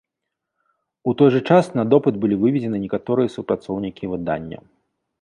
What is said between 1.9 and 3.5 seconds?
допыт былі вывезены некаторыя